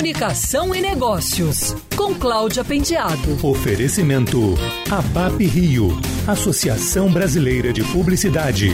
Comunicação 0.00 0.74
e 0.74 0.80
Negócios, 0.80 1.76
com 1.94 2.14
Cláudia 2.14 2.64
Pendiado. 2.64 3.46
Oferecimento 3.46 4.54
ABAP 4.90 5.44
Rio, 5.44 5.90
Associação 6.26 7.12
Brasileira 7.12 7.70
de 7.70 7.84
Publicidade. 7.84 8.70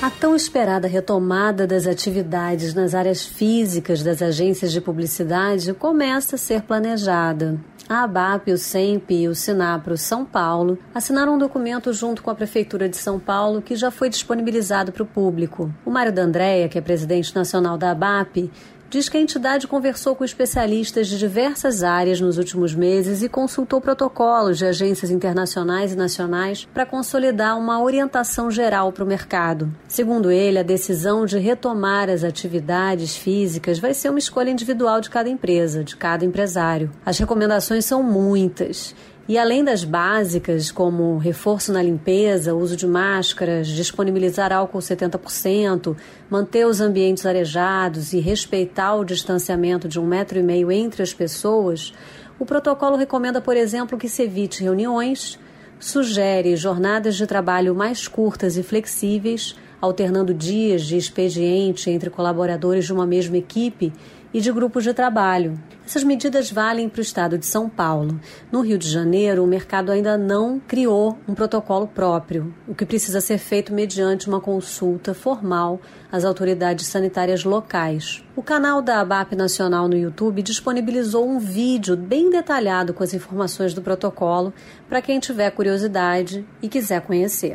A 0.00 0.08
tão 0.08 0.34
esperada 0.34 0.88
retomada 0.88 1.66
das 1.66 1.86
atividades 1.86 2.72
nas 2.72 2.94
áreas 2.94 3.26
físicas 3.26 4.02
das 4.02 4.22
agências 4.22 4.72
de 4.72 4.80
publicidade 4.80 5.74
começa 5.74 6.36
a 6.36 6.38
ser 6.38 6.62
planejada. 6.62 7.60
A 7.86 8.04
ABAP, 8.04 8.52
o 8.52 8.56
SEMP 8.56 9.10
e 9.10 9.28
o 9.28 9.34
Sinapro 9.34 9.98
São 9.98 10.24
Paulo 10.24 10.78
assinaram 10.94 11.34
um 11.34 11.38
documento 11.38 11.92
junto 11.92 12.22
com 12.22 12.30
a 12.30 12.34
Prefeitura 12.34 12.88
de 12.88 12.96
São 12.96 13.20
Paulo 13.20 13.60
que 13.60 13.76
já 13.76 13.90
foi 13.90 14.08
disponibilizado 14.08 14.92
para 14.92 15.02
o 15.02 15.06
público. 15.06 15.70
O 15.84 15.90
Mário 15.90 16.10
D'Andrea, 16.10 16.70
que 16.70 16.78
é 16.78 16.80
presidente 16.80 17.34
nacional 17.34 17.76
da 17.76 17.90
ABAP, 17.90 18.50
diz 18.92 19.08
que 19.08 19.16
a 19.16 19.20
entidade 19.20 19.66
conversou 19.66 20.14
com 20.14 20.22
especialistas 20.22 21.08
de 21.08 21.18
diversas 21.18 21.82
áreas 21.82 22.20
nos 22.20 22.36
últimos 22.36 22.74
meses 22.74 23.22
e 23.22 23.28
consultou 23.28 23.80
protocolos 23.80 24.58
de 24.58 24.66
agências 24.66 25.10
internacionais 25.10 25.94
e 25.94 25.96
nacionais 25.96 26.68
para 26.74 26.84
consolidar 26.84 27.58
uma 27.58 27.82
orientação 27.82 28.50
geral 28.50 28.92
para 28.92 29.02
o 29.02 29.06
mercado. 29.06 29.74
Segundo 29.88 30.30
ele, 30.30 30.58
a 30.58 30.62
decisão 30.62 31.24
de 31.24 31.38
retomar 31.38 32.10
as 32.10 32.22
atividades 32.22 33.16
físicas 33.16 33.78
vai 33.78 33.94
ser 33.94 34.10
uma 34.10 34.18
escolha 34.18 34.50
individual 34.50 35.00
de 35.00 35.08
cada 35.08 35.30
empresa, 35.30 35.82
de 35.82 35.96
cada 35.96 36.26
empresário. 36.26 36.90
As 37.02 37.18
recomendações 37.18 37.86
são 37.86 38.02
muitas 38.02 38.94
e 39.28 39.38
além 39.38 39.62
das 39.62 39.84
básicas, 39.84 40.72
como 40.72 41.16
reforço 41.16 41.72
na 41.72 41.80
limpeza, 41.80 42.54
uso 42.54 42.76
de 42.76 42.86
máscaras, 42.86 43.68
disponibilizar 43.68 44.52
álcool 44.52 44.80
70%, 44.80 45.96
manter 46.28 46.66
os 46.66 46.80
ambientes 46.80 47.24
arejados 47.24 48.12
e 48.12 48.18
respeitar 48.18 48.96
o 48.96 49.04
distanciamento 49.04 49.86
de 49.86 50.00
um 50.00 50.06
metro 50.06 50.40
e 50.40 50.42
meio 50.42 50.72
entre 50.72 51.02
as 51.02 51.14
pessoas, 51.14 51.94
o 52.36 52.44
protocolo 52.44 52.96
recomenda, 52.96 53.40
por 53.40 53.56
exemplo, 53.56 53.96
que 53.96 54.08
se 54.08 54.24
evite 54.24 54.64
reuniões, 54.64 55.38
sugere 55.78 56.56
jornadas 56.56 57.14
de 57.14 57.24
trabalho 57.24 57.74
mais 57.74 58.08
curtas 58.08 58.56
e 58.56 58.62
flexíveis, 58.64 59.54
alternando 59.80 60.34
dias 60.34 60.82
de 60.82 60.96
expediente 60.96 61.90
entre 61.90 62.10
colaboradores 62.10 62.84
de 62.84 62.92
uma 62.92 63.06
mesma 63.06 63.36
equipe 63.36 63.92
e 64.32 64.40
de 64.40 64.52
grupos 64.52 64.84
de 64.84 64.94
trabalho. 64.94 65.58
Essas 65.84 66.04
medidas 66.04 66.50
valem 66.50 66.88
para 66.88 67.00
o 67.00 67.02
estado 67.02 67.36
de 67.36 67.44
São 67.44 67.68
Paulo. 67.68 68.18
No 68.50 68.60
Rio 68.60 68.78
de 68.78 68.88
Janeiro, 68.88 69.42
o 69.42 69.46
mercado 69.46 69.90
ainda 69.90 70.16
não 70.16 70.60
criou 70.60 71.18
um 71.28 71.34
protocolo 71.34 71.86
próprio, 71.86 72.54
o 72.66 72.74
que 72.74 72.86
precisa 72.86 73.20
ser 73.20 73.38
feito 73.38 73.74
mediante 73.74 74.28
uma 74.28 74.40
consulta 74.40 75.12
formal 75.12 75.80
às 76.10 76.24
autoridades 76.24 76.86
sanitárias 76.86 77.44
locais. 77.44 78.24
O 78.34 78.42
canal 78.42 78.80
da 78.80 79.00
ABAP 79.00 79.34
Nacional 79.34 79.88
no 79.88 79.96
YouTube 79.96 80.42
disponibilizou 80.42 81.28
um 81.28 81.38
vídeo 81.38 81.96
bem 81.96 82.30
detalhado 82.30 82.94
com 82.94 83.02
as 83.02 83.12
informações 83.12 83.74
do 83.74 83.82
protocolo 83.82 84.54
para 84.88 85.02
quem 85.02 85.18
tiver 85.18 85.50
curiosidade 85.50 86.46
e 86.62 86.68
quiser 86.68 87.02
conhecer. 87.02 87.54